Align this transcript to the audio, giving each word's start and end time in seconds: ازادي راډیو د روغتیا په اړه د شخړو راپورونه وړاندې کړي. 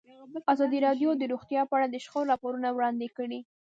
ازادي 0.53 0.79
راډیو 0.87 1.09
د 1.17 1.23
روغتیا 1.31 1.61
په 1.67 1.73
اړه 1.77 1.87
د 1.89 1.95
شخړو 2.03 2.29
راپورونه 2.31 2.67
وړاندې 2.71 3.07
کړي. 3.17 3.39